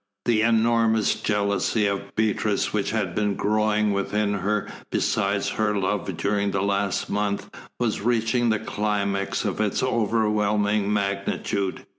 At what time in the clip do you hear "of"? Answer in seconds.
1.85-2.15, 9.45-9.61